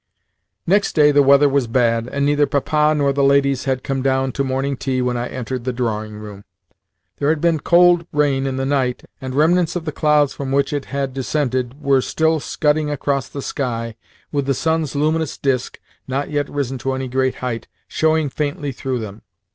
Next 0.65 0.93
day 0.95 1.11
the 1.11 1.21
weather 1.21 1.47
was 1.47 1.67
bad, 1.67 2.07
and 2.11 2.25
neither 2.25 2.47
Papa 2.47 2.95
nor 2.95 3.13
the 3.13 3.23
ladies 3.23 3.65
had 3.65 3.83
come 3.83 4.01
down 4.01 4.31
to 4.31 4.43
morning 4.43 4.75
tea 4.75 4.99
when 4.99 5.15
I 5.15 5.27
entered 5.27 5.63
the 5.63 5.71
drawing 5.71 6.13
room. 6.17 6.43
There 7.17 7.29
had 7.29 7.39
been 7.39 7.59
cold 7.59 8.07
rain 8.11 8.47
in 8.47 8.57
the 8.57 8.65
night, 8.65 9.03
and 9.21 9.35
remnants 9.35 9.75
of 9.75 9.85
the 9.85 9.91
clouds 9.91 10.33
from 10.33 10.51
which 10.51 10.73
it 10.73 10.85
had 10.85 11.13
descended 11.13 11.83
were 11.83 12.01
still 12.01 12.39
scudding 12.39 12.89
across 12.89 13.29
the 13.29 13.43
sky, 13.43 13.95
with 14.31 14.47
the 14.47 14.55
sun's 14.55 14.95
luminous 14.95 15.37
disc 15.37 15.79
(not 16.07 16.31
yet 16.31 16.49
risen 16.49 16.79
to 16.79 16.93
any 16.93 17.07
great 17.07 17.35
height) 17.35 17.67
showing 17.87 18.27
faintly 18.27 18.71
through 18.71 18.97
them. 18.97 19.21